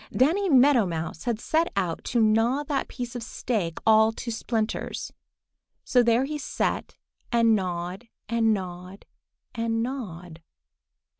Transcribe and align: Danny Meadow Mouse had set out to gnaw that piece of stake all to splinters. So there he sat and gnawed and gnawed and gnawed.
Danny 0.11 0.49
Meadow 0.49 0.87
Mouse 0.87 1.25
had 1.25 1.39
set 1.39 1.71
out 1.75 2.03
to 2.05 2.19
gnaw 2.19 2.63
that 2.63 2.87
piece 2.87 3.15
of 3.15 3.21
stake 3.21 3.77
all 3.85 4.11
to 4.13 4.31
splinters. 4.31 5.13
So 5.83 6.01
there 6.01 6.23
he 6.25 6.39
sat 6.39 6.95
and 7.31 7.55
gnawed 7.55 8.07
and 8.27 8.51
gnawed 8.51 9.05
and 9.53 9.83
gnawed. 9.83 10.41